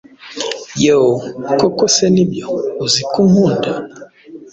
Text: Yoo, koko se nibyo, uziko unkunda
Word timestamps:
Yoo, 0.85 1.13
koko 1.59 1.83
se 1.95 2.05
nibyo, 2.13 2.47
uziko 2.83 3.15
unkunda 3.25 3.71